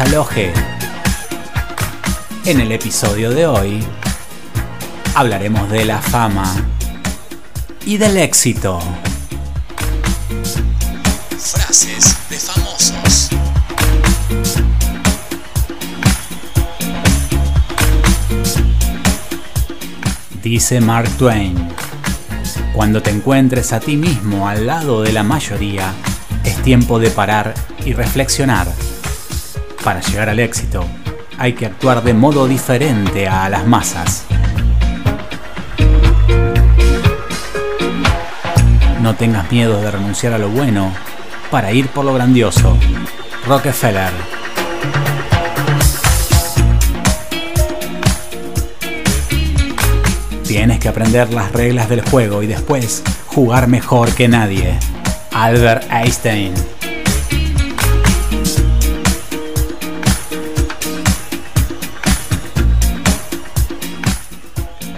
[0.00, 0.52] Aloje.
[2.46, 3.84] En el episodio de hoy
[5.14, 6.50] hablaremos de la fama
[7.84, 8.80] y del éxito.
[11.38, 13.28] Frases de famosos.
[20.42, 21.68] Dice Mark Twain,
[22.72, 25.92] cuando te encuentres a ti mismo al lado de la mayoría,
[26.44, 27.52] es tiempo de parar
[27.84, 28.66] y reflexionar.
[29.84, 30.84] Para llegar al éxito,
[31.38, 34.26] hay que actuar de modo diferente a las masas.
[39.00, 40.92] No tengas miedo de renunciar a lo bueno
[41.50, 42.76] para ir por lo grandioso.
[43.46, 44.12] Rockefeller.
[50.46, 54.78] Tienes que aprender las reglas del juego y después jugar mejor que nadie.
[55.32, 56.52] Albert Einstein.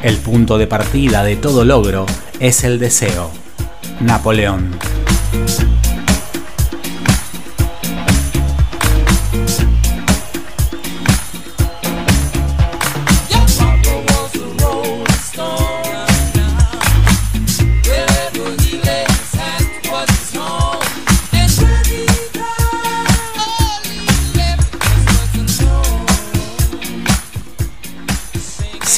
[0.02, 2.06] El punto de partida de todo logro
[2.40, 3.30] es el deseo.
[4.00, 4.70] Napoleón.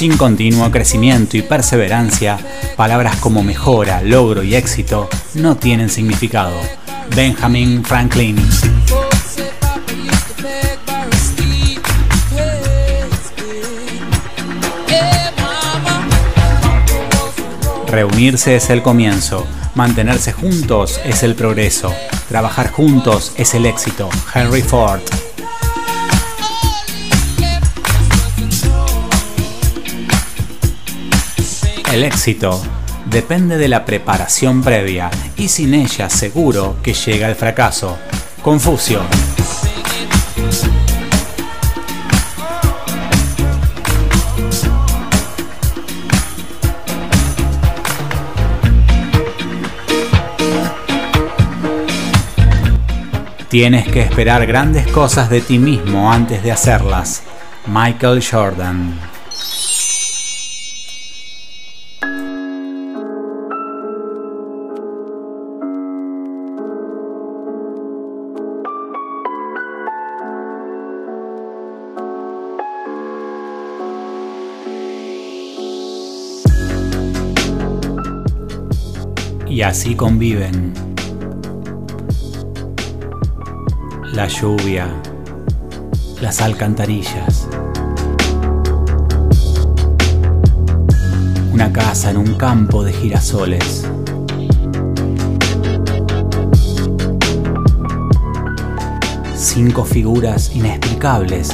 [0.05, 2.37] Sin continuo crecimiento y perseverancia,
[2.75, 6.53] palabras como mejora, logro y éxito no tienen significado.
[7.15, 8.37] Benjamin Franklin.
[17.87, 21.91] Reunirse es el comienzo, mantenerse juntos es el progreso,
[22.29, 24.07] trabajar juntos es el éxito.
[24.35, 25.01] Henry Ford.
[31.95, 32.61] El éxito
[33.05, 37.97] depende de la preparación previa y sin ella seguro que llega el fracaso.
[38.41, 38.99] Confucio.
[53.47, 57.23] Tienes que esperar grandes cosas de ti mismo antes de hacerlas.
[57.67, 59.14] Michael Jordan.
[79.65, 80.73] Así conviven.
[84.15, 84.87] la lluvia,
[86.21, 87.49] las alcantarillas.
[91.51, 93.85] Una casa en un campo de girasoles.
[99.35, 101.53] Cinco figuras inexplicables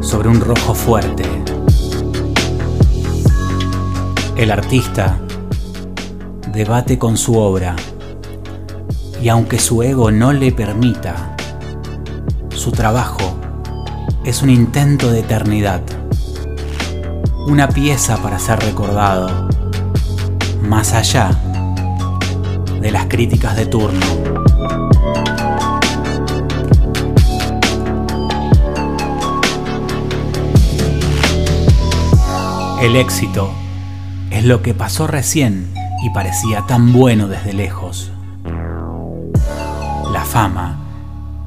[0.00, 1.24] sobre un rojo fuerte.
[4.34, 5.20] El artista
[6.52, 7.76] debate con su obra.
[9.22, 11.36] Y aunque su ego no le permita,
[12.50, 13.38] su trabajo
[14.24, 15.82] es un intento de eternidad,
[17.46, 19.48] una pieza para ser recordado,
[20.62, 21.30] más allá
[22.80, 24.06] de las críticas de turno.
[32.80, 33.50] El éxito
[34.30, 38.12] es lo que pasó recién y parecía tan bueno desde lejos.
[40.12, 40.78] La fama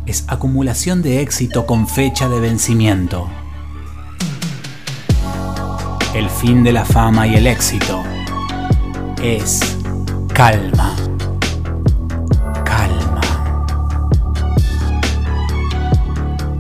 [0.06, 3.28] es acumulación de éxito con fecha de vencimiento.
[6.14, 8.04] El fin de la fama y el éxito
[9.22, 9.78] es
[10.34, 10.96] calma.
[12.66, 13.22] Calma.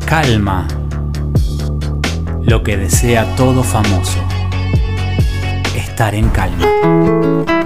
[0.05, 0.67] Calma.
[2.43, 4.19] Lo que desea todo famoso.
[5.75, 7.60] Estar en calma.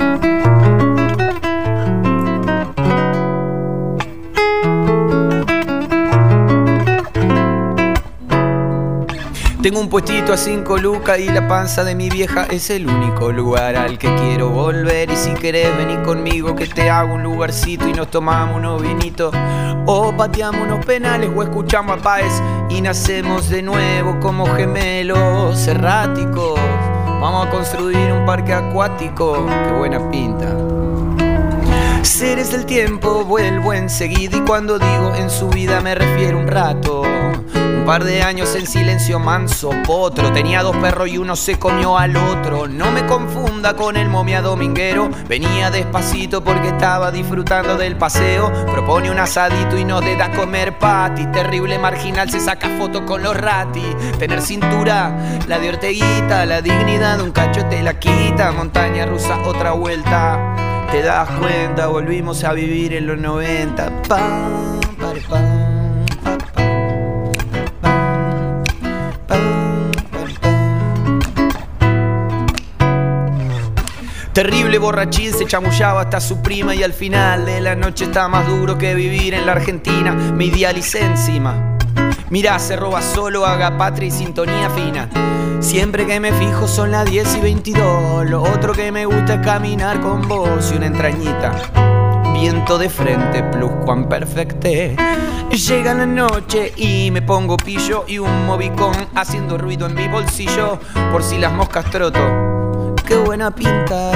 [9.66, 13.32] Tengo un puestito a cinco lucas y la panza de mi vieja es el único
[13.32, 15.10] lugar al que quiero volver.
[15.10, 19.34] Y si querés venir conmigo que te hago un lugarcito y nos tomamos unos vinitos.
[19.88, 26.60] O pateamos unos penales o escuchamos a Páez y nacemos de nuevo como gemelos erráticos.
[27.20, 30.75] Vamos a construir un parque acuático, qué buena pinta.
[32.06, 37.02] Seres del tiempo, vuelvo enseguida y cuando digo en su vida me refiero un rato.
[37.02, 40.32] Un par de años en silencio manso, potro.
[40.32, 42.68] Tenía dos perros y uno se comió al otro.
[42.68, 45.10] No me confunda con el momia dominguero.
[45.28, 48.52] Venía despacito porque estaba disfrutando del paseo.
[48.72, 51.26] Propone un asadito y nos da a comer pati.
[51.32, 53.84] Terrible marginal se saca foto con los rati.
[54.20, 56.46] Tener cintura, la de Orteguita.
[56.46, 58.52] La dignidad de un cacho te la quita.
[58.52, 60.75] Montaña rusa, otra vuelta.
[60.92, 64.04] Te das cuenta, volvimos a vivir en los 90.
[64.08, 66.80] Pam, pare, pam, pa, pam,
[67.82, 68.12] pam,
[70.12, 71.20] pare, pam.
[74.34, 78.48] Terrible borrachín se chamullaba hasta su prima y al final de la noche está más
[78.48, 80.12] duro que vivir en la Argentina.
[80.12, 81.78] Me idealicé encima.
[82.30, 85.10] Mirá, se roba solo, haga patria y sintonía fina.
[85.60, 88.30] Siempre que me fijo son las 10 y 22.
[88.30, 91.52] Lo otro que me gusta es caminar con vos y una entrañita.
[92.34, 94.96] Viento de frente, plus cuan perfecte.
[95.52, 100.80] Llega la noche y me pongo pillo y un movicón haciendo ruido en mi bolsillo.
[101.12, 102.96] Por si las moscas troto.
[103.08, 104.12] Qué buena pinta.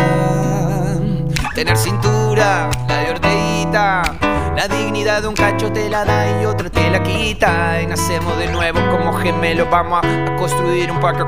[1.56, 4.29] Tener cintura, la de Orteguita.
[4.60, 7.82] La dignidad de un cacho te la da y otra te la quita.
[7.82, 9.70] Y nacemos de nuevo como gemelos.
[9.70, 11.24] Vamos a, construir un parque.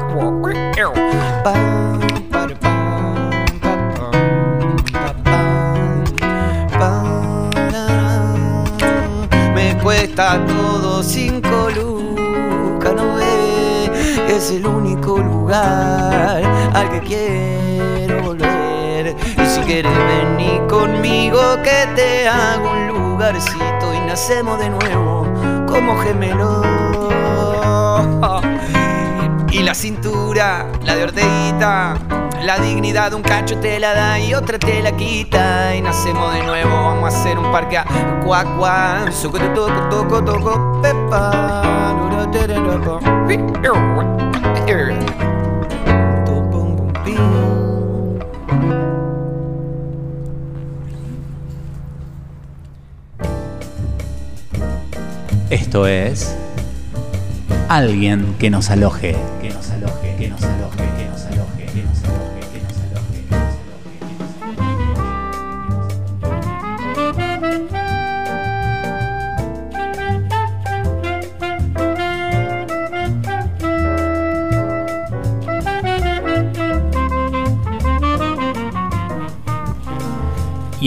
[9.56, 14.25] Me cuesta todo cinco lucas, no ve.
[14.27, 19.15] Es el único lugar al que quiero volver.
[19.41, 25.28] Y si quieres venir conmigo, que te hago un y nacemos de nuevo
[25.68, 26.66] como gemelos.
[29.51, 31.98] Y la cintura, la de Orteguita,
[32.42, 35.75] la dignidad de un cacho te la da y otra te la quita.
[35.75, 37.86] Y nacemos de nuevo, vamos a hacer un parque a
[38.24, 41.62] cuac cuac, suco te toco, toco, toco, pepa.
[55.51, 56.34] Esto es
[57.67, 59.17] alguien que nos aloje,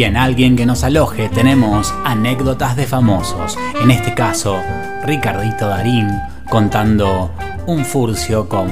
[0.05, 3.57] Y en alguien que nos aloje tenemos anécdotas de famosos.
[3.81, 4.61] En este caso,
[5.03, 6.07] Ricardito Darín
[6.51, 7.31] contando
[7.65, 8.69] un furcio con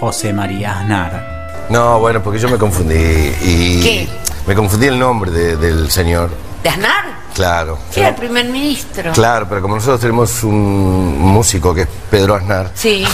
[0.00, 1.66] José María Aznar.
[1.70, 4.08] No, bueno, porque yo me confundí y ¿Qué?
[4.44, 6.30] me confundí el nombre de- del señor.
[6.64, 7.04] ¿De Aznar?
[7.32, 7.78] Claro.
[7.90, 9.12] Sí, el primer ministro.
[9.12, 13.04] Claro, pero como nosotros tenemos un músico que es Pedro Aznar, Sí.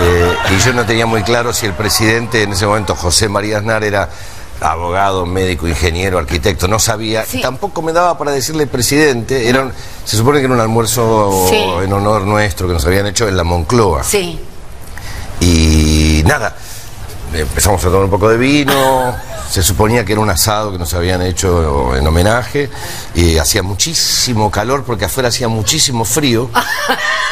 [0.00, 3.56] eh, y yo no tenía muy claro si el presidente en ese momento, José María
[3.58, 4.10] Aznar, era
[4.64, 7.40] abogado, médico, ingeniero, arquitecto, no sabía, Sí.
[7.40, 9.72] tampoco me daba para decirle presidente, era un-
[10.04, 11.56] se supone que era un almuerzo Sí.
[11.82, 14.02] en honor nuestro que nos habían hecho en la Moncloa.
[14.04, 14.40] Sí.
[15.40, 16.54] Y nada,
[17.32, 19.14] empezamos a tomar un poco de vino,
[19.50, 22.70] se suponía que era un asado que nos habían hecho en homenaje,
[23.14, 26.50] y hacía muchísimo calor porque afuera hacía muchísimo frío.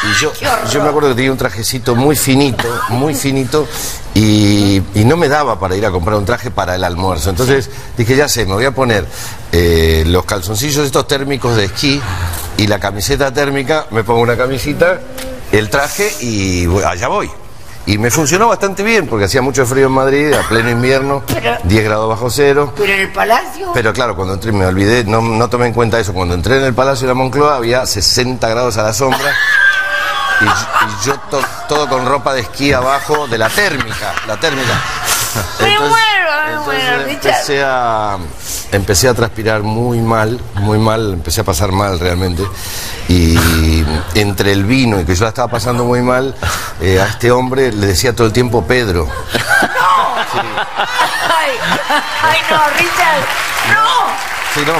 [0.04, 0.32] Y yo,
[0.68, 3.68] yo me acuerdo que tenía un trajecito muy finito, muy finito,
[4.14, 7.30] y, y no me daba para ir a comprar un traje para el almuerzo.
[7.30, 9.06] Entonces dije, ya sé, me voy a poner
[9.52, 12.02] eh, los calzoncillos estos térmicos de esquí
[12.56, 15.00] y la camiseta térmica, me pongo una camisita,
[15.52, 17.30] el traje y allá voy.
[17.84, 21.56] Y me funcionó bastante bien porque hacía mucho frío en Madrid, a pleno invierno, Pero-
[21.64, 22.72] 10 grados bajo cero.
[22.76, 23.70] Pero en el palacio.
[23.74, 26.12] Pero claro, cuando entré, me olvidé, no, no tomé en cuenta eso.
[26.12, 29.32] Cuando entré en el Palacio de la Moncloa había 60 grados a la sombra.
[30.40, 34.72] Y, y yo to- todo con ropa de esquí abajo de la térmica, la térmica.
[35.60, 35.78] Me
[36.48, 38.18] entonces empecé a,
[38.72, 42.42] empecé a transpirar muy mal, muy mal, empecé a pasar mal realmente.
[43.08, 46.34] Y entre el vino y que yo la estaba pasando muy mal,
[46.80, 49.08] eh, a este hombre le decía todo el tiempo Pedro.
[50.34, 51.50] Ay,
[52.22, 53.22] ay, no, Richard.
[53.68, 53.86] No.
[54.54, 54.74] Sí, no.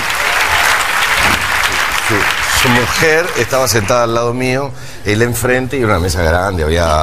[2.09, 2.15] Sí.
[2.63, 4.71] Su mujer estaba sentada al lado mío,
[5.05, 7.01] él enfrente y una mesa grande, había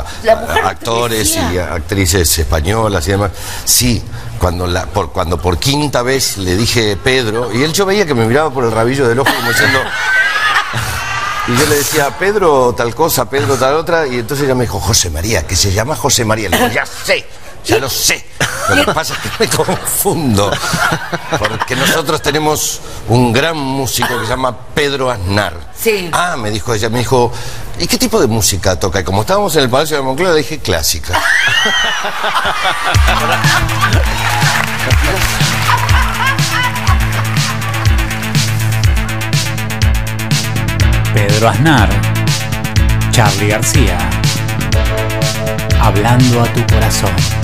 [0.63, 3.31] actores y actrices españolas y demás.
[3.65, 4.01] Sí,
[4.39, 8.15] cuando, la, por, cuando por quinta vez le dije Pedro, y él yo veía que
[8.15, 9.79] me miraba por el rabillo del ojo como diciendo...
[11.47, 14.79] Y yo le decía, Pedro tal cosa, Pedro tal otra, y entonces ella me dijo,
[14.79, 16.47] José María, que se llama José María.
[16.47, 17.25] Le digo, ya sé,
[17.65, 18.23] ya lo sé.
[18.69, 20.51] Lo que pasa es que me confundo,
[21.39, 25.55] porque nosotros tenemos un gran músico que se llama Pedro Aznar.
[25.75, 26.11] Sí.
[26.13, 27.31] Ah, me dijo ella, me dijo,
[27.79, 28.99] ¿y qué tipo de música toca?
[28.99, 31.19] Y como estábamos en el Palacio de Moncloa, dije clásica.
[41.13, 41.89] Pedro Aznar,
[43.11, 43.97] Charlie García,
[45.81, 47.38] hablando a tu corazón.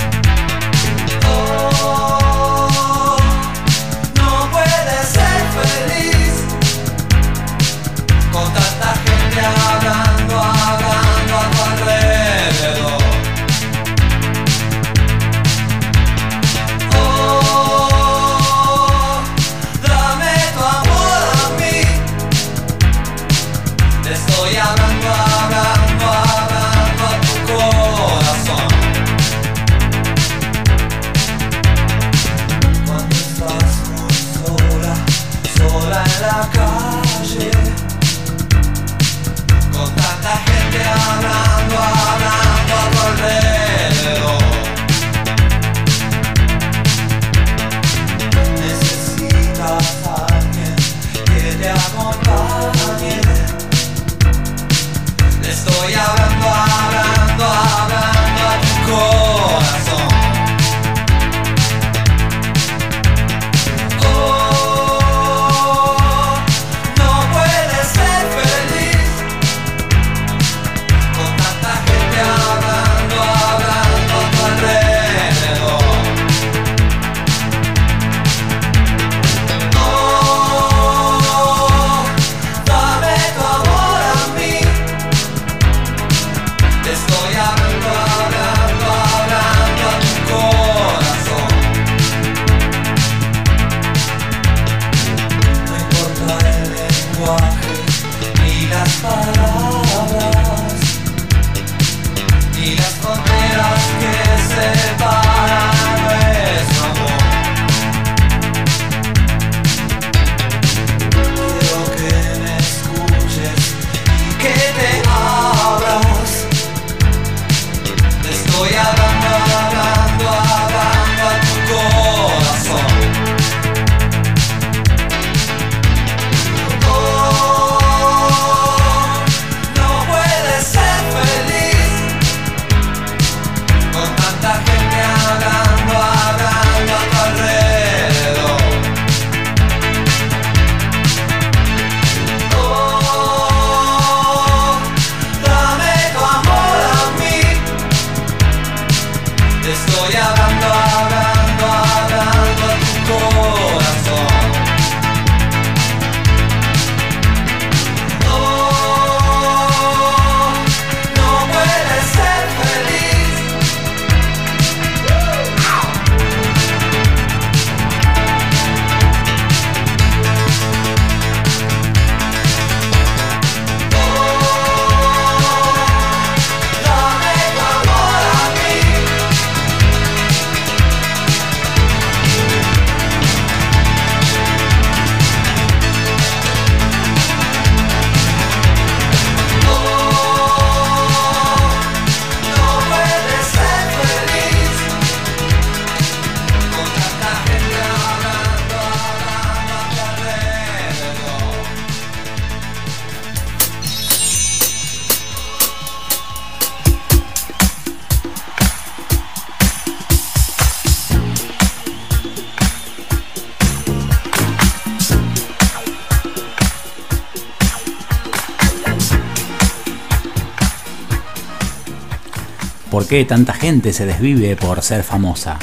[223.06, 225.60] ¿Por qué tanta gente se desvive por ser famosa?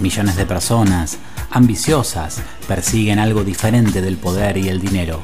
[0.00, 1.18] Millones de personas,
[1.50, 5.22] ambiciosas, persiguen algo diferente del poder y el dinero.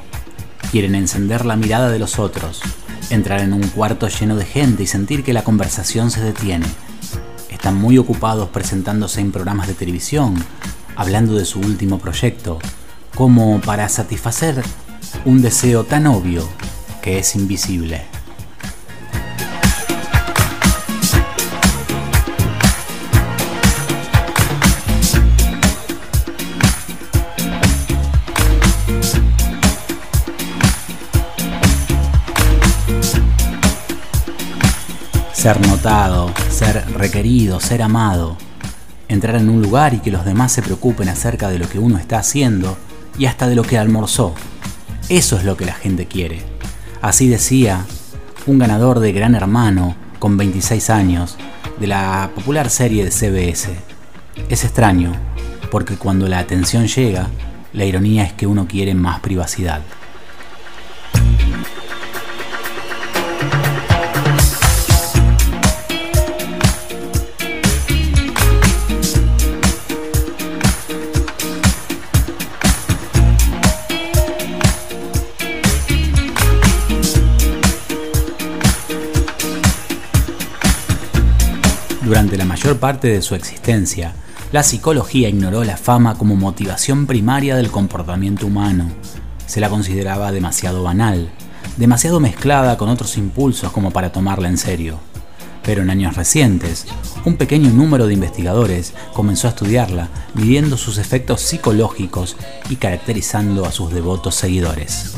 [0.70, 2.60] Quieren encender la mirada de los otros,
[3.08, 6.66] entrar en un cuarto lleno de gente y sentir que la conversación se detiene.
[7.48, 10.34] Están muy ocupados presentándose en programas de televisión,
[10.94, 12.58] hablando de su último proyecto,
[13.14, 14.62] como para satisfacer
[15.24, 16.46] un deseo tan obvio
[17.00, 18.17] que es invisible.
[35.38, 38.36] Ser notado, ser requerido, ser amado,
[39.06, 41.96] entrar en un lugar y que los demás se preocupen acerca de lo que uno
[41.96, 42.76] está haciendo
[43.16, 44.34] y hasta de lo que almorzó.
[45.08, 46.42] Eso es lo que la gente quiere.
[47.00, 47.84] Así decía
[48.46, 51.36] un ganador de Gran Hermano con 26 años
[51.78, 53.70] de la popular serie de CBS.
[54.48, 55.12] Es extraño,
[55.70, 57.28] porque cuando la atención llega,
[57.72, 59.82] la ironía es que uno quiere más privacidad.
[82.58, 84.14] Mayor parte de su existencia,
[84.50, 88.90] la psicología ignoró la fama como motivación primaria del comportamiento humano.
[89.46, 91.30] Se la consideraba demasiado banal,
[91.76, 94.98] demasiado mezclada con otros impulsos como para tomarla en serio.
[95.62, 96.86] Pero en años recientes,
[97.24, 102.36] un pequeño número de investigadores comenzó a estudiarla, midiendo sus efectos psicológicos
[102.68, 105.14] y caracterizando a sus devotos seguidores.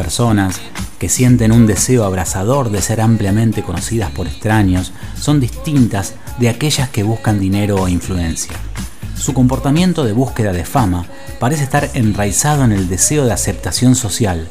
[0.00, 0.58] Personas
[0.98, 6.88] que sienten un deseo abrasador de ser ampliamente conocidas por extraños son distintas de aquellas
[6.88, 8.54] que buscan dinero o influencia.
[9.14, 11.04] Su comportamiento de búsqueda de fama
[11.38, 14.48] parece estar enraizado en el deseo de aceptación social,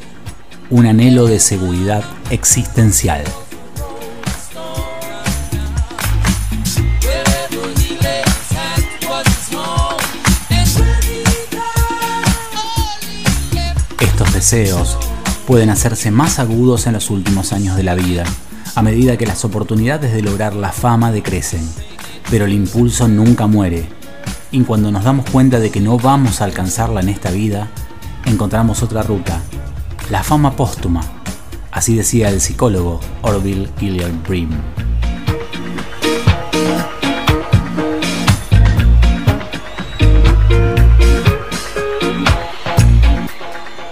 [0.70, 3.24] un anhelo de seguridad existencial.
[14.00, 15.09] Estos deseos
[15.50, 18.24] pueden hacerse más agudos en los últimos años de la vida,
[18.76, 21.68] a medida que las oportunidades de lograr la fama decrecen.
[22.30, 23.88] Pero el impulso nunca muere,
[24.52, 27.68] y cuando nos damos cuenta de que no vamos a alcanzarla en esta vida,
[28.26, 29.42] encontramos otra ruta,
[30.12, 31.02] la fama póstuma.
[31.72, 34.52] Así decía el psicólogo Orville Gilliard Brim.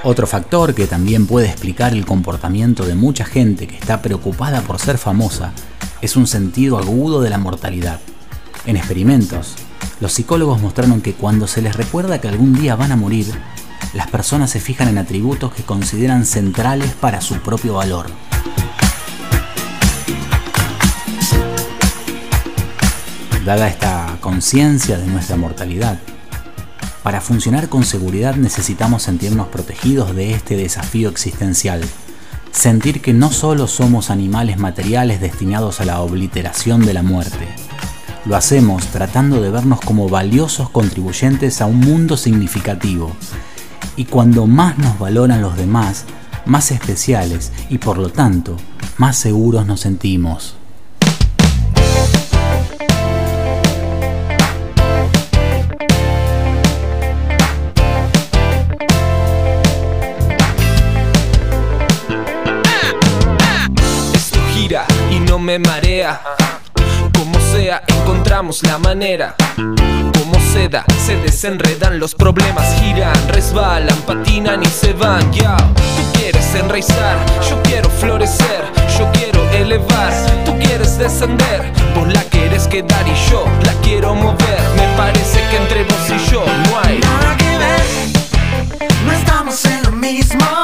[0.09, 4.79] Otro factor que también puede explicar el comportamiento de mucha gente que está preocupada por
[4.79, 5.51] ser famosa
[6.01, 7.99] es un sentido agudo de la mortalidad.
[8.65, 9.55] En experimentos,
[9.99, 13.27] los psicólogos mostraron que cuando se les recuerda que algún día van a morir,
[13.93, 18.05] las personas se fijan en atributos que consideran centrales para su propio valor.
[23.45, 25.99] Dada esta conciencia de nuestra mortalidad,
[27.07, 31.79] para funcionar con seguridad necesitamos sentirnos protegidos de este desafío existencial.
[32.51, 37.47] Sentir que no solo somos animales materiales destinados a la obliteración de la muerte.
[38.25, 43.15] Lo hacemos tratando de vernos como valiosos contribuyentes a un mundo significativo.
[43.95, 46.03] Y cuando más nos valoran los demás,
[46.45, 48.57] más especiales y por lo tanto,
[48.97, 50.56] más seguros nos sentimos.
[65.47, 66.19] Me marea.
[67.17, 69.33] Como sea, encontramos la manera.
[69.55, 75.31] Como seda, se desenredan los problemas, giran, resbalan, patinan y se van.
[75.31, 77.15] Ya, tú quieres enraizar,
[77.49, 78.65] yo quiero florecer,
[78.99, 80.11] yo quiero elevar,
[80.43, 84.59] tú quieres descender, vos la quieres quedar y yo la quiero mover.
[84.75, 87.85] Me parece que entre vos y yo no hay Nada que ver,
[89.05, 90.56] no estamos en lo mismo.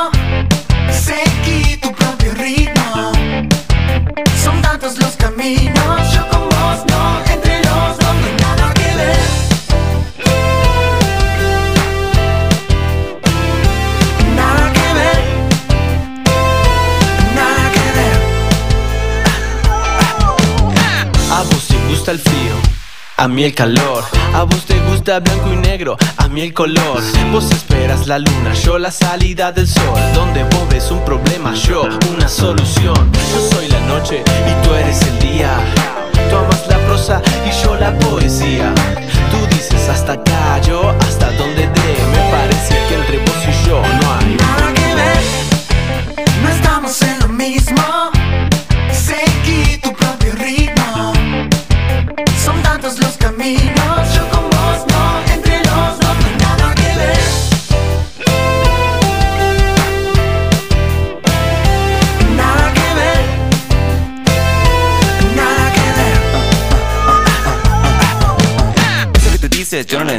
[5.44, 9.20] Caminos, yo con vos no, entre los dos no hay nada que ver.
[14.36, 15.20] Nada que ver,
[17.36, 18.18] nada que ver.
[21.32, 22.56] A vos te gusta el frío,
[23.18, 24.23] a mí el calor.
[24.34, 27.02] A vos te gusta blanco y negro, a mí el color.
[27.32, 30.00] Vos esperas la luna, yo la salida del sol.
[30.16, 33.12] Donde vos ves un problema, yo una solución.
[33.32, 35.52] Yo soy la noche y tú eres el día.
[36.30, 38.74] Tú amas la prosa y yo la poesía.
[39.32, 41.96] Tú dices hasta acá, yo hasta donde dé.
[42.12, 47.20] Me parece que entre vos y yo no hay Nada que ver, no estamos en
[47.20, 47.93] lo mismo.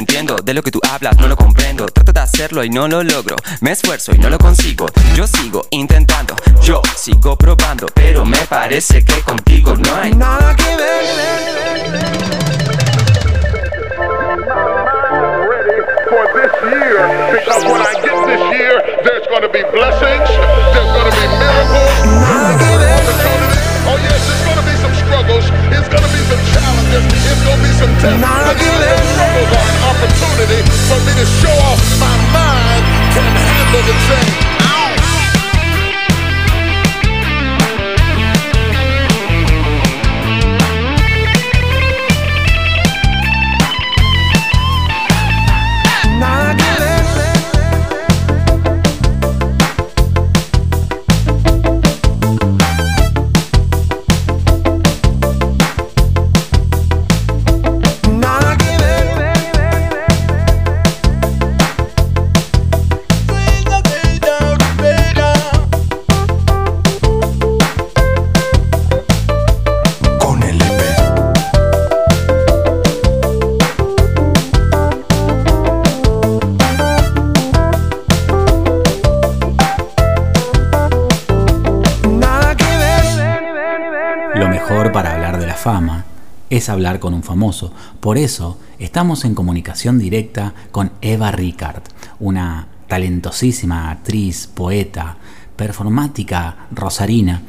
[0.05, 3.03] Entiendo De lo que tú hablas no lo comprendo Trato de hacerlo y no lo
[3.03, 8.37] logro Me esfuerzo y no lo consigo Yo sigo intentando Yo sigo probando Pero me
[8.47, 10.85] parece que contigo no hay Nada que ver.
[17.31, 20.29] because when I get this year, there's going be blessings,
[20.73, 21.93] there's going be miracles.
[24.81, 26.41] Some struggles, it's going to be some
[28.01, 28.94] challenges.
[30.87, 34.34] For me to show off my mind can handle the thing.
[86.65, 87.71] Es hablar con un famoso.
[87.99, 91.83] Por eso estamos en comunicación directa con Eva Ricard,
[92.19, 95.17] una talentosísima actriz, poeta,
[95.55, 97.43] performática rosarina.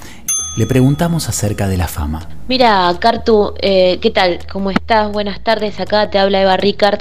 [0.59, 2.29] Le preguntamos acerca de la fama.
[2.47, 4.41] Mira, Cartu, eh, ¿qué tal?
[4.53, 5.11] ¿Cómo estás?
[5.11, 7.01] Buenas tardes, acá te habla Eva Ricard.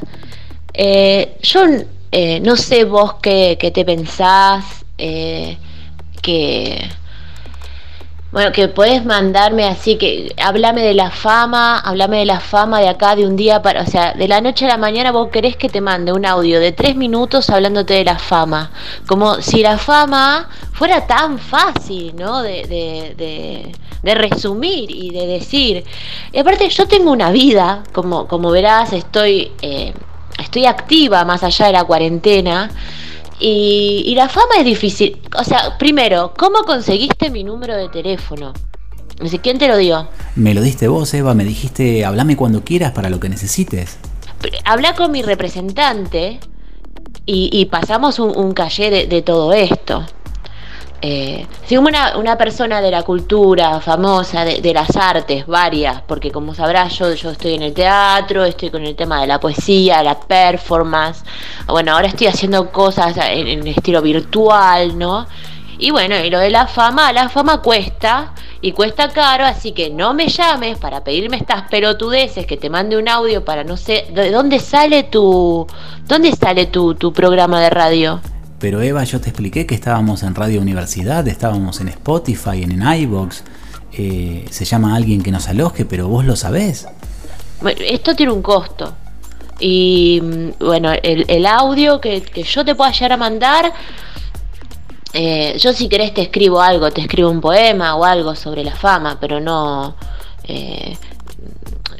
[0.73, 1.65] Eh, yo
[2.13, 4.63] eh, no sé vos qué, qué te pensás,
[6.21, 6.89] que...
[8.35, 12.89] Bueno, que podés mandarme así, que háblame de la fama, háblame de la fama de
[12.89, 15.55] acá de un día para, o sea, de la noche a la mañana vos querés
[15.55, 18.71] que te mande un audio de tres minutos hablándote de la fama,
[19.07, 22.41] como si la fama fuera tan fácil, ¿no?
[22.41, 23.71] De, de, de,
[24.03, 25.85] de resumir y de decir.
[26.33, 29.93] Y aparte yo tengo una vida, como, como verás, estoy, eh,
[30.37, 32.69] estoy activa más allá de la cuarentena.
[33.39, 35.21] Y, y la fama es difícil.
[35.37, 38.53] O sea, primero, ¿cómo conseguiste mi número de teléfono?
[39.19, 40.09] Dice, ¿Quién te lo dio?
[40.35, 43.97] Me lo diste vos, Eva, me dijiste, hablame cuando quieras para lo que necesites.
[44.65, 46.39] Habla con mi representante
[47.25, 50.05] y, y pasamos un, un calle de, de todo esto.
[51.01, 56.31] Eh, soy una, una persona de la cultura famosa, de, de las artes, varias, porque
[56.31, 60.01] como sabrás yo, yo estoy en el teatro, estoy con el tema de la poesía,
[60.01, 61.23] la performance,
[61.67, 65.27] bueno, ahora estoy haciendo cosas en, en estilo virtual, ¿no?
[65.77, 69.89] Y bueno, y lo de la fama, la fama cuesta y cuesta caro, así que
[69.89, 74.07] no me llames para pedirme estas pelotudeces, que te mande un audio para no sé,
[74.11, 75.67] ¿de dónde sale tu,
[76.07, 78.21] dónde sale tu, tu programa de radio?
[78.65, 82.93] Pero Eva, yo te expliqué que estábamos en Radio Universidad, estábamos en Spotify, en, en
[83.03, 83.41] iVoox.
[83.93, 86.87] eh, se llama alguien que nos aloje, pero vos lo sabés.
[87.61, 88.91] Bueno, esto tiene un costo.
[89.59, 93.71] Y mm, bueno, el, el audio que, que yo te pueda llegar a mandar,
[95.13, 98.73] eh, yo si querés te escribo algo, te escribo un poema o algo sobre la
[98.75, 99.95] fama, pero no...
[100.45, 100.97] eh,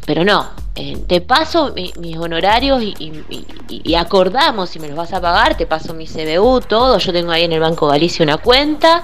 [0.06, 3.24] pero no, eh, te paso mi- mis honorarios y, y-
[3.70, 7.12] y- y acordamos si me los vas a pagar, te paso mi CBU, todo, yo
[7.14, 9.04] tengo ahí en el Banco Galicia una cuenta,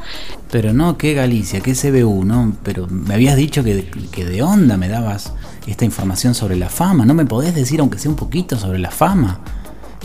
[0.51, 1.61] Pero no, ¿qué Galicia?
[1.61, 2.25] ¿Qué CBU?
[2.25, 5.31] No, pero me habías dicho que, que de onda me dabas
[5.65, 7.05] esta información sobre la fama.
[7.05, 9.39] ¿No me podés decir, aunque sea un poquito, sobre la fama?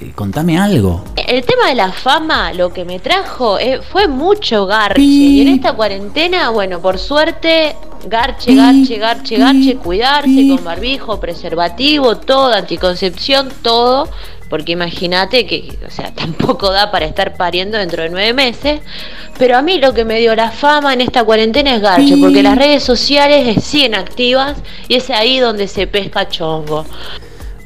[0.01, 1.03] Eh, contame algo.
[1.17, 5.01] El tema de la fama, lo que me trajo eh, fue mucho garche.
[5.01, 7.75] Y en esta cuarentena, bueno, por suerte,
[8.09, 14.09] Garche, garche, garche, garche, cuidarse con barbijo, preservativo, todo, anticoncepción, todo,
[14.49, 18.81] porque imagínate que, o sea, tampoco da para estar pariendo dentro de nueve meses,
[19.39, 22.43] pero a mí lo que me dio la fama en esta cuarentena es garche, porque
[22.43, 24.57] las redes sociales siguen activas
[24.89, 26.87] y es ahí donde se pesca chongo.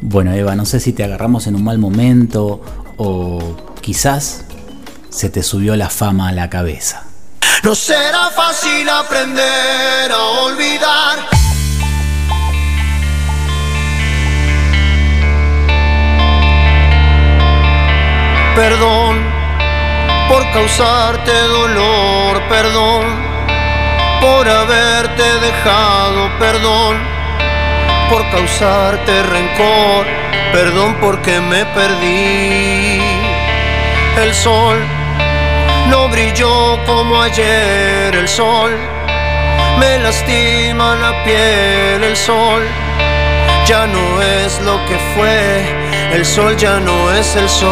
[0.00, 2.62] Bueno, Eva, no sé si te agarramos en un mal momento
[2.96, 4.46] o quizás
[5.10, 7.09] se te subió la fama a la cabeza.
[7.62, 11.18] No será fácil aprender a olvidar.
[18.54, 19.22] Perdón
[20.28, 23.04] por causarte dolor, perdón
[24.22, 26.96] por haberte dejado, perdón
[28.08, 30.06] por causarte rencor,
[30.52, 33.02] perdón porque me perdí.
[34.16, 34.99] El sol
[35.90, 38.70] no brilló como ayer el sol,
[39.78, 42.62] me lastima la piel el sol.
[43.66, 45.64] Ya no es lo que fue,
[46.12, 47.70] el sol ya no es el sol.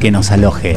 [0.00, 0.76] que nos aloje.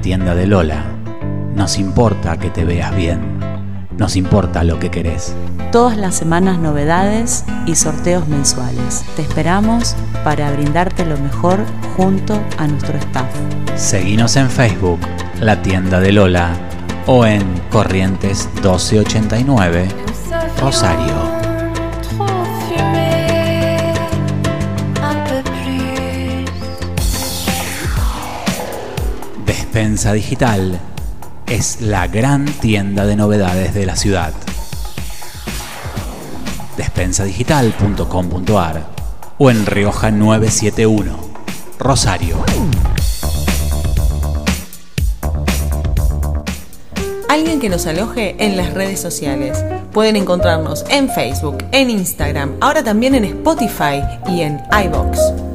[0.00, 0.84] tienda de Lola.
[1.54, 3.38] Nos importa que te veas bien.
[3.96, 5.34] Nos importa lo que querés.
[5.72, 9.04] Todas las semanas novedades y sorteos mensuales.
[9.14, 11.58] Te esperamos para brindarte lo mejor
[11.96, 13.28] junto a nuestro staff.
[13.76, 15.00] Seguinos en Facebook,
[15.40, 16.50] La Tienda de Lola,
[17.06, 19.88] o en Corrientes 1289,
[20.60, 21.29] Rosario.
[29.80, 30.78] Despensa Digital
[31.46, 34.34] es la gran tienda de novedades de la ciudad.
[36.76, 38.86] Despensadigital.com.ar
[39.38, 41.16] o en Rioja 971,
[41.78, 42.44] Rosario.
[47.30, 49.64] Alguien que nos aloje en las redes sociales.
[49.92, 55.49] Pueden encontrarnos en Facebook, en Instagram, ahora también en Spotify y en iBox.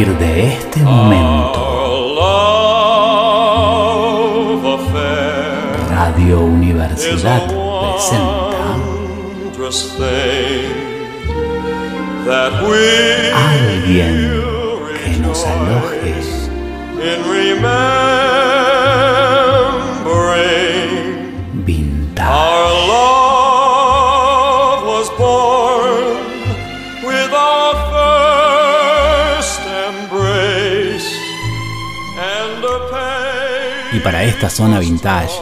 [0.00, 1.60] Partir de este momento,
[5.90, 8.78] Radio Universidad presenta
[13.34, 14.42] Alguien
[15.04, 16.14] que nos aloje.
[34.40, 35.34] Esta zona vintage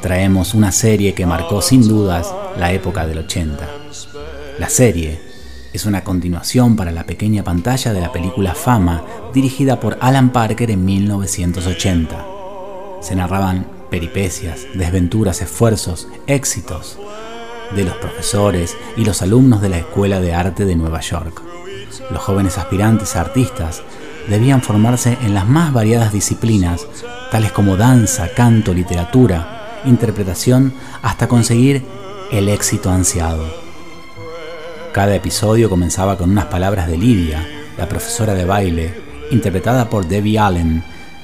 [0.00, 3.68] traemos una serie que marcó sin dudas la época del 80.
[4.60, 5.20] La serie
[5.72, 9.02] es una continuación para la pequeña pantalla de la película Fama,
[9.34, 12.24] dirigida por Alan Parker en 1980.
[13.00, 17.00] Se narraban peripecias, desventuras, esfuerzos, éxitos
[17.74, 21.42] de los profesores y los alumnos de la Escuela de Arte de Nueva York.
[22.12, 23.82] Los jóvenes aspirantes a artistas
[24.28, 26.86] debían formarse en las más variadas disciplinas,
[27.30, 31.84] tales como danza, canto, literatura, interpretación, hasta conseguir
[32.30, 33.44] el éxito ansiado.
[34.92, 38.94] Cada episodio comenzaba con unas palabras de Lidia, la profesora de baile,
[39.30, 40.82] interpretada por Debbie Allen,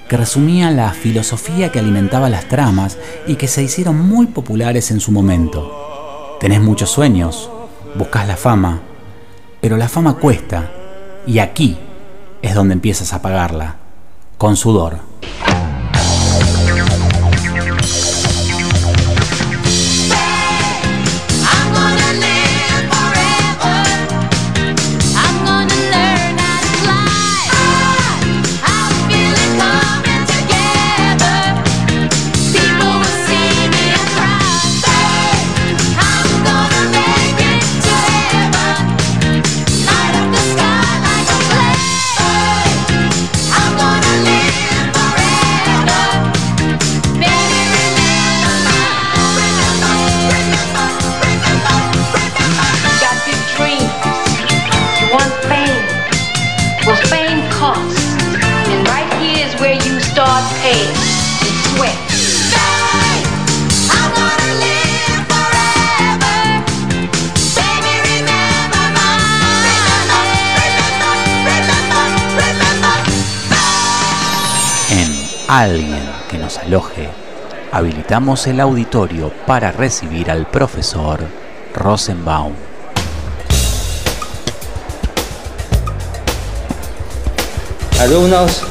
[0.08, 5.00] que resumían la filosofía que alimentaba las tramas y que se hicieron muy populares en
[5.00, 6.36] su momento.
[6.38, 7.50] Tenés muchos sueños,
[7.94, 8.80] buscas la fama,
[9.60, 10.70] pero la fama cuesta,
[11.26, 11.78] y aquí
[12.42, 13.76] es donde empiezas a pagarla,
[14.37, 14.98] con sudor.
[77.83, 81.18] Habilitamos el auditorio para recibir al profesor
[81.74, 82.52] Rosenbaum.
[87.98, 88.62] Alumnos,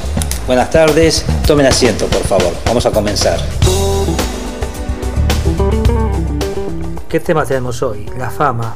[0.48, 1.26] buenas tardes.
[1.46, 2.54] Tomen asiento, por favor.
[2.66, 3.40] Vamos a comenzar.
[7.10, 8.10] ¿Qué tema tenemos hoy?
[8.18, 8.76] La fama.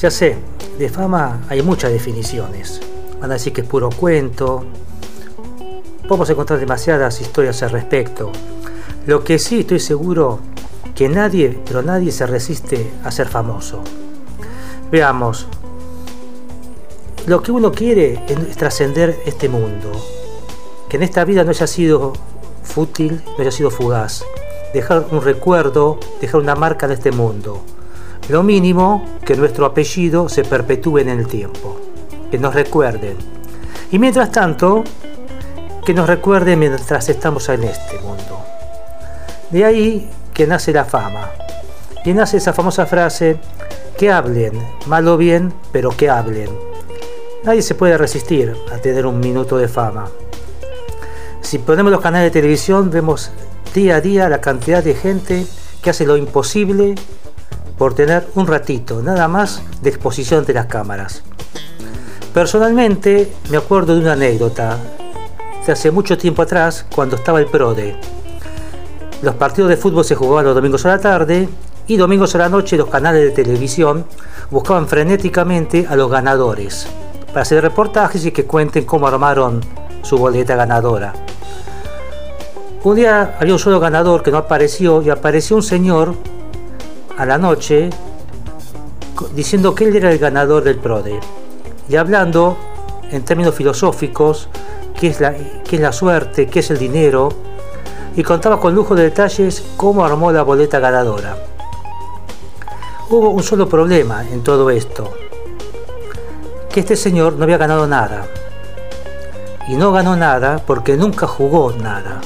[0.00, 0.38] Ya sé,
[0.78, 2.80] de fama hay muchas definiciones.
[3.20, 4.64] Van a decir que es puro cuento.
[6.06, 8.32] Podemos encontrar demasiadas historias al respecto.
[9.08, 10.38] Lo que sí estoy seguro
[10.94, 13.80] que nadie, pero nadie se resiste a ser famoso.
[14.90, 15.46] Veamos.
[17.26, 19.90] Lo que uno quiere es trascender este mundo.
[20.90, 22.12] Que en esta vida no haya sido
[22.62, 24.26] fútil, no haya sido fugaz.
[24.74, 27.62] Dejar un recuerdo, dejar una marca en este mundo.
[28.28, 31.80] Lo mínimo que nuestro apellido se perpetúe en el tiempo.
[32.30, 33.16] Que nos recuerden.
[33.90, 34.84] Y mientras tanto,
[35.86, 38.38] que nos recuerden mientras estamos en este mundo.
[39.50, 41.30] De ahí que nace la fama.
[42.04, 43.38] Y nace esa famosa frase,
[43.96, 44.52] que hablen,
[44.86, 46.48] mal o bien, pero que hablen.
[47.44, 50.08] Nadie se puede resistir a tener un minuto de fama.
[51.40, 53.30] Si ponemos los canales de televisión, vemos
[53.74, 55.46] día a día la cantidad de gente
[55.82, 56.94] que hace lo imposible
[57.78, 61.22] por tener un ratito, nada más, de exposición de las cámaras.
[62.34, 64.78] Personalmente me acuerdo de una anécdota
[65.66, 68.17] de hace mucho tiempo atrás, cuando estaba el PRODE.
[69.20, 71.48] Los partidos de fútbol se jugaban los domingos a la tarde
[71.88, 74.04] y domingos a la noche los canales de televisión
[74.50, 76.86] buscaban frenéticamente a los ganadores
[77.28, 79.60] para hacer reportajes y que cuenten cómo armaron
[80.02, 81.14] su boleta ganadora.
[82.84, 86.14] Un día había un solo ganador que no apareció y apareció un señor
[87.16, 87.90] a la noche
[89.34, 91.18] diciendo que él era el ganador del PRODE
[91.88, 92.56] y hablando
[93.10, 94.48] en términos filosóficos
[94.98, 97.47] qué es la, qué es la suerte, qué es el dinero
[98.16, 101.36] y contaba con lujo de detalles cómo armó la boleta ganadora.
[103.10, 105.12] Hubo un solo problema en todo esto,
[106.70, 108.26] que este señor no había ganado nada.
[109.68, 112.20] Y no ganó nada porque nunca jugó nada.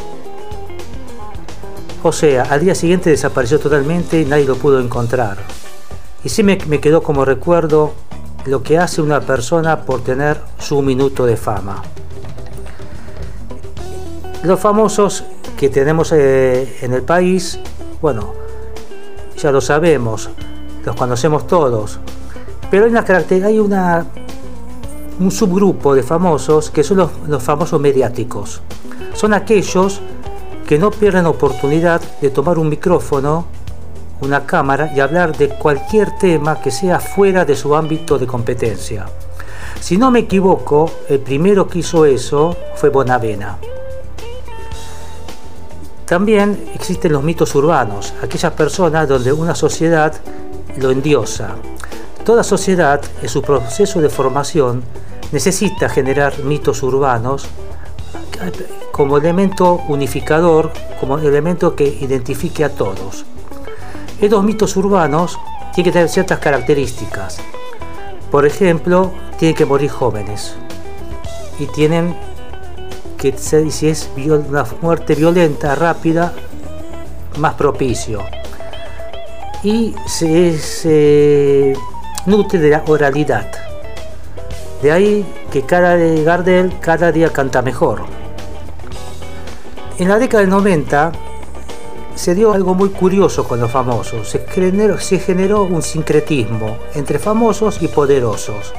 [2.05, 5.39] O sea, al día siguiente desapareció totalmente y nadie lo pudo encontrar.
[6.25, 7.93] Y sí me, me quedó como recuerdo
[8.45, 11.83] lo que hace una persona por tener su minuto de fama.
[14.43, 15.25] Los famosos
[15.57, 17.61] que tenemos eh, en el país,
[18.01, 18.35] bueno,
[19.37, 20.31] ya lo sabemos,
[20.85, 22.01] los conocemos todos,
[22.69, 23.05] pero hay una
[23.47, 24.07] hay una
[25.21, 28.63] un subgrupo de famosos que son los, los famosos mediáticos.
[29.15, 30.01] Son aquellos
[30.67, 33.47] que no pierden oportunidad de tomar un micrófono,
[34.23, 39.07] una cámara y hablar de cualquier tema que sea fuera de su ámbito de competencia.
[39.81, 43.59] Si no me equivoco, el primero que hizo eso fue Bonavena.
[46.13, 50.13] También existen los mitos urbanos, aquellas personas donde una sociedad
[50.77, 51.55] lo endiosa.
[52.23, 54.83] Toda sociedad, en su proceso de formación,
[55.33, 57.47] necesita generar mitos urbanos
[58.93, 63.25] como elemento unificador, como elemento que identifique a todos.
[64.21, 65.39] Estos mitos urbanos
[65.75, 67.39] tienen que tener ciertas características.
[68.31, 70.57] Por ejemplo, tienen que morir jóvenes
[71.59, 72.15] y tienen
[73.23, 76.33] que si es una muerte violenta, rápida,
[77.39, 78.21] más propicio.
[79.63, 81.73] Y se, se
[82.27, 83.49] nutre de la oralidad.
[84.83, 88.03] De ahí que cada de Gardel cada día canta mejor.
[89.99, 91.13] En la década del 90
[92.17, 94.29] se dio algo muy curioso con los famosos.
[94.31, 98.75] Se generó, se generó un sincretismo entre famosos y poderosos.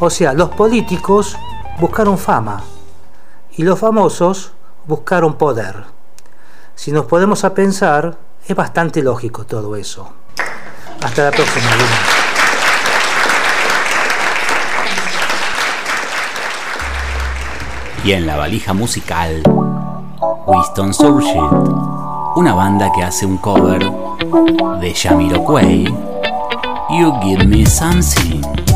[0.00, 1.36] O sea, los políticos
[1.78, 2.64] buscaron fama
[3.56, 4.52] y los famosos
[4.86, 5.84] buscaron poder.
[6.74, 10.10] Si nos podemos a pensar, es bastante lógico todo eso.
[11.02, 11.98] Hasta la próxima, Luna.
[18.04, 19.42] Y en la valija musical,
[20.46, 21.36] Winston Soulshit,
[22.34, 23.88] una banda que hace un cover
[24.80, 25.84] de Jamiroquai,
[26.90, 28.71] You Give Me Something.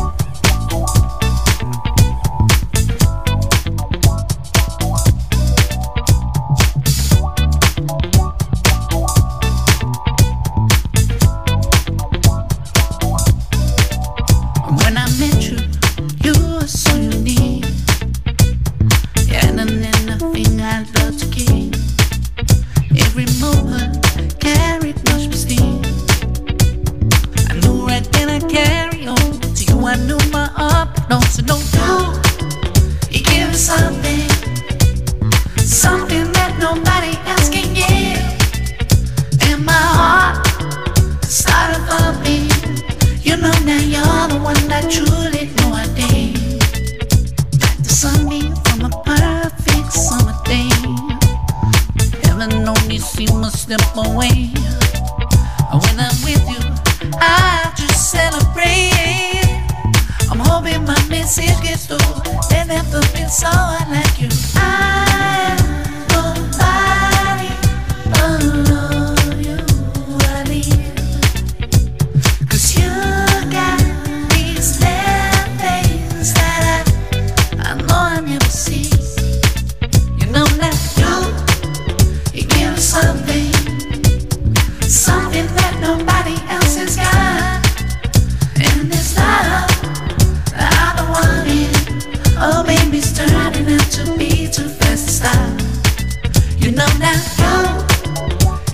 [96.77, 97.17] Know that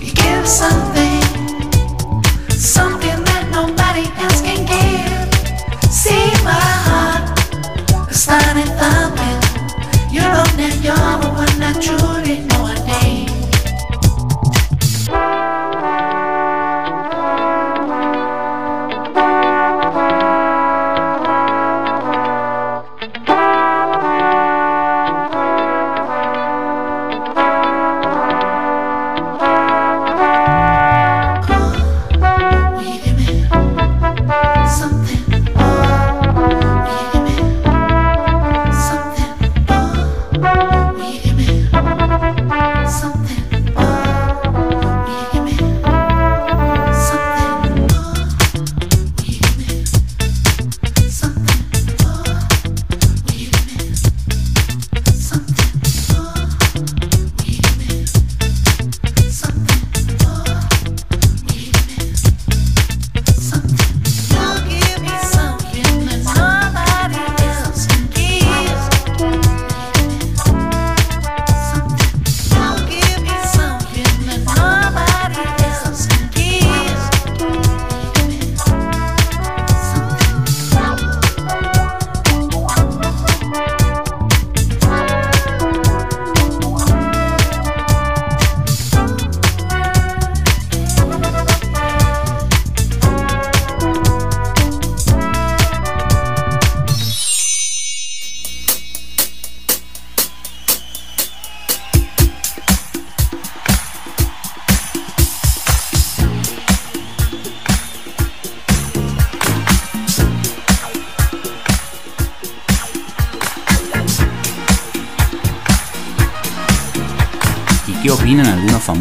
[0.00, 0.83] you, you give me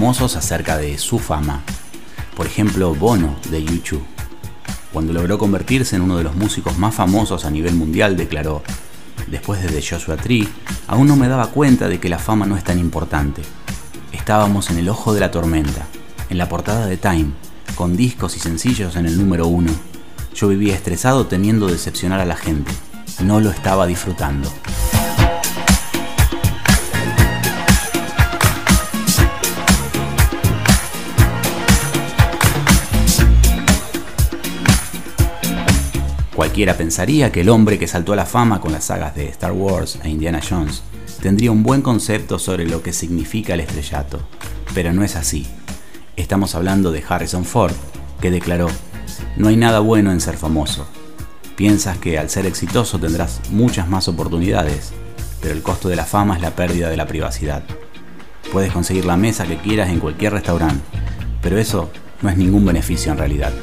[0.03, 1.61] famosos acerca de su fama.
[2.35, 4.03] Por ejemplo, Bono de YouTube.
[4.91, 8.63] Cuando logró convertirse en uno de los músicos más famosos a nivel mundial, declaró,
[9.27, 10.49] después de The Joshua Tree,
[10.87, 13.43] aún no me daba cuenta de que la fama no es tan importante.
[14.11, 15.85] Estábamos en el ojo de la tormenta,
[16.29, 17.31] en la portada de Time,
[17.75, 19.71] con discos y sencillos en el número uno.
[20.35, 22.73] Yo vivía estresado temiendo decepcionar a la gente.
[23.23, 24.51] No lo estaba disfrutando.
[36.53, 39.53] Cualquiera pensaría que el hombre que saltó a la fama con las sagas de Star
[39.53, 40.83] Wars e Indiana Jones
[41.19, 44.19] tendría un buen concepto sobre lo que significa el estrellato,
[44.75, 45.47] pero no es así.
[46.15, 47.73] Estamos hablando de Harrison Ford,
[48.21, 48.67] que declaró,
[49.35, 50.85] no hay nada bueno en ser famoso.
[51.55, 54.93] Piensas que al ser exitoso tendrás muchas más oportunidades,
[55.41, 57.63] pero el costo de la fama es la pérdida de la privacidad.
[58.51, 60.83] Puedes conseguir la mesa que quieras en cualquier restaurante,
[61.41, 61.89] pero eso
[62.21, 63.53] no es ningún beneficio en realidad.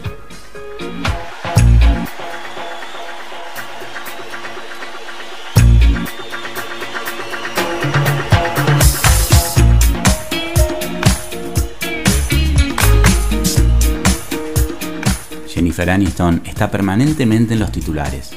[15.81, 18.33] Jennifer Aniston está permanentemente en los titulares.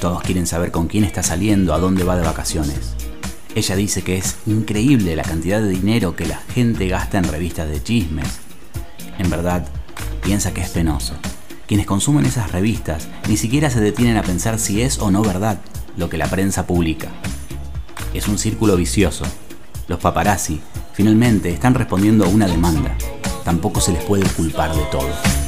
[0.00, 2.96] Todos quieren saber con quién está saliendo, a dónde va de vacaciones.
[3.54, 7.68] Ella dice que es increíble la cantidad de dinero que la gente gasta en revistas
[7.68, 8.40] de chismes.
[9.16, 9.64] En verdad,
[10.24, 11.14] piensa que es penoso.
[11.68, 15.60] Quienes consumen esas revistas ni siquiera se detienen a pensar si es o no verdad
[15.96, 17.06] lo que la prensa publica.
[18.12, 19.24] Es un círculo vicioso.
[19.86, 20.60] Los paparazzi
[20.94, 22.96] finalmente están respondiendo a una demanda.
[23.44, 25.47] Tampoco se les puede culpar de todo.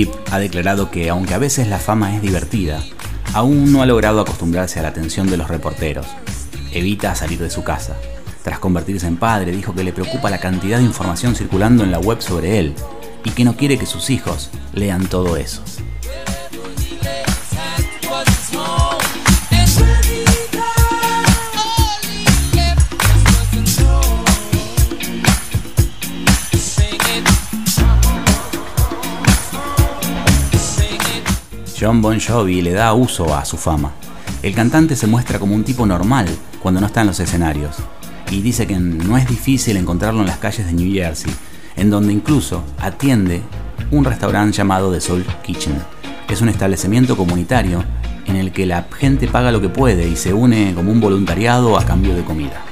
[0.00, 2.82] Depp ha declarado que aunque a veces la fama es divertida,
[3.34, 6.06] aún no ha logrado acostumbrarse a la atención de los reporteros.
[6.72, 7.96] Evita salir de su casa.
[8.42, 11.98] Tras convertirse en padre, dijo que le preocupa la cantidad de información circulando en la
[11.98, 12.74] web sobre él
[13.24, 15.62] y que no quiere que sus hijos lean todo eso.
[31.80, 33.92] John Bon Jovi le da uso a su fama.
[34.42, 36.26] El cantante se muestra como un tipo normal
[36.62, 37.76] cuando no está en los escenarios
[38.30, 41.32] y dice que no es difícil encontrarlo en las calles de New Jersey,
[41.76, 43.40] en donde incluso atiende
[43.90, 45.74] un restaurante llamado The Soul Kitchen.
[46.28, 47.82] Es un establecimiento comunitario
[48.26, 51.78] en el que la gente paga lo que puede y se une como un voluntariado
[51.78, 52.62] a cambio de comida.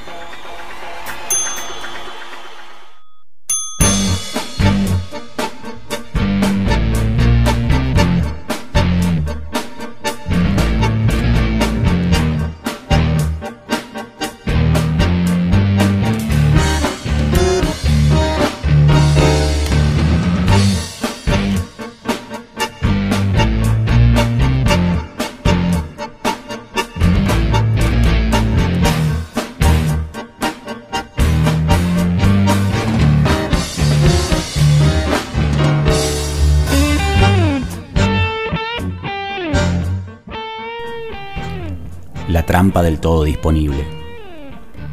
[42.59, 43.87] Del todo disponible.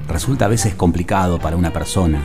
[0.08, 2.22] Resulta a veces complicado para una persona,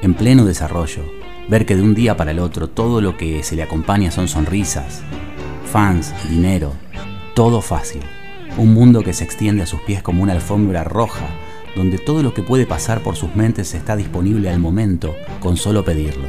[0.00, 1.02] en pleno desarrollo,
[1.48, 4.28] ver que de un día para el otro todo lo que se le acompaña son
[4.28, 5.02] sonrisas,
[5.64, 6.72] fans, dinero,
[7.34, 8.00] todo fácil.
[8.58, 11.26] Un mundo que se extiende a sus pies como una alfombra roja,
[11.74, 15.84] donde todo lo que puede pasar por sus mentes está disponible al momento con solo
[15.84, 16.28] pedirlo.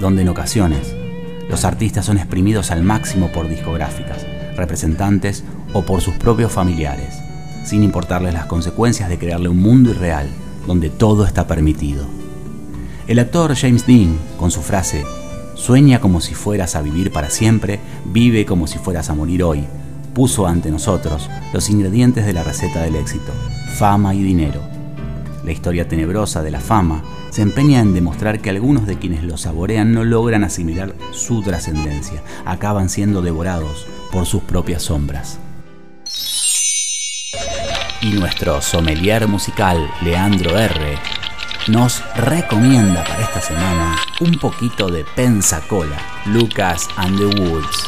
[0.00, 0.96] Donde en ocasiones
[1.48, 4.26] los artistas son exprimidos al máximo por discográficas,
[4.56, 7.18] representantes o por sus propios familiares,
[7.64, 10.28] sin importarles las consecuencias de crearle un mundo irreal
[10.66, 12.04] donde todo está permitido.
[13.06, 15.04] El actor James Dean, con su frase,
[15.60, 19.66] Sueña como si fueras a vivir para siempre, vive como si fueras a morir hoy,
[20.14, 23.30] puso ante nosotros los ingredientes de la receta del éxito,
[23.74, 24.62] fama y dinero.
[25.44, 29.36] La historia tenebrosa de la fama se empeña en demostrar que algunos de quienes lo
[29.36, 35.38] saborean no logran asimilar su trascendencia, acaban siendo devorados por sus propias sombras.
[38.02, 40.98] Y nuestro sommelier musical, Leandro R.,
[41.68, 47.84] nos recomienda para esta semana un poquito de Pensacola, Lucas and the Woods.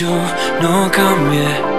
[0.00, 0.10] Yo
[0.62, 1.77] no cambié.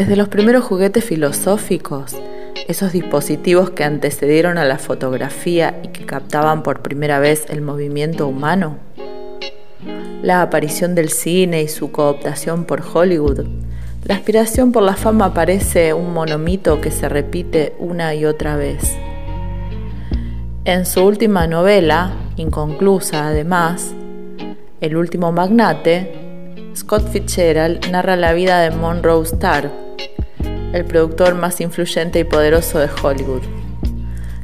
[0.00, 2.16] Desde los primeros juguetes filosóficos,
[2.66, 8.26] esos dispositivos que antecedieron a la fotografía y que captaban por primera vez el movimiento
[8.26, 8.78] humano,
[10.22, 13.44] la aparición del cine y su cooptación por Hollywood,
[14.06, 18.96] la aspiración por la fama parece un monomito que se repite una y otra vez.
[20.64, 23.94] En su última novela, inconclusa además,
[24.80, 26.19] El último magnate,
[26.74, 29.70] Scott Fitzgerald narra la vida de Monroe Starr,
[30.72, 33.42] el productor más influyente y poderoso de Hollywood.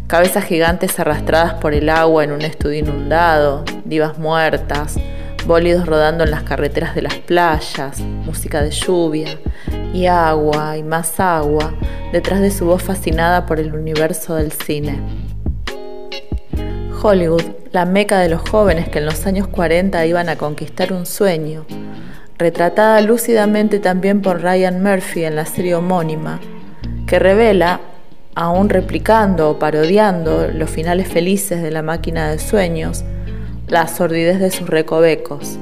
[0.09, 4.97] Cabezas gigantes arrastradas por el agua en un estudio inundado, divas muertas,
[5.47, 9.39] bólidos rodando en las carreteras de las playas, música de lluvia
[9.95, 11.75] y agua y más agua
[12.13, 15.01] detrás de su voz fascinada por el universo del cine.
[17.01, 21.07] Hollywood, la meca de los jóvenes que en los años 40 iban a conquistar un
[21.07, 21.65] sueño,
[22.39, 26.41] retratada lúcidamente también por Ryan Murphy en la serie homónima,
[27.07, 27.81] que revela,
[28.35, 33.05] aún replicando o parodiando los finales felices de la máquina de sueños,
[33.69, 35.59] la sordidez de sus recovecos,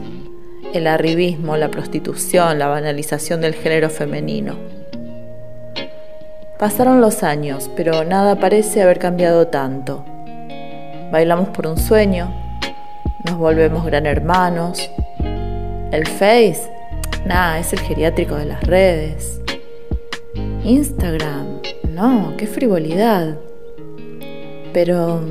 [0.72, 4.56] el arribismo, la prostitución, la banalización del género femenino.
[6.58, 10.04] Pasaron los años, pero nada parece haber cambiado tanto.
[11.12, 12.34] Bailamos por un sueño,
[13.24, 14.90] nos volvemos gran hermanos.
[15.94, 16.68] El Face,
[17.24, 19.40] nada, es el geriátrico de las redes.
[20.64, 23.38] Instagram, no, qué frivolidad.
[24.72, 25.22] Pero...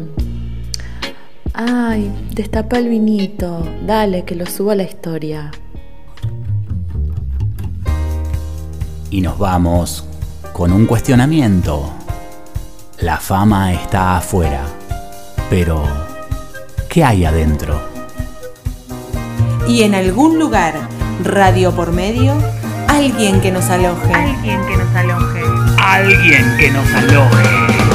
[1.53, 5.51] Ay, destapa el vinito, dale, que lo suba a la historia.
[9.09, 10.05] Y nos vamos
[10.53, 11.91] con un cuestionamiento.
[12.99, 14.63] La fama está afuera,
[15.49, 15.83] pero
[16.87, 17.92] ¿qué hay adentro?
[19.67, 20.73] Y en algún lugar,
[21.23, 22.33] radio por medio,
[22.87, 24.13] alguien que nos aloje.
[24.13, 25.41] Alguien que nos aloje.
[25.77, 27.92] Alguien que nos aloje.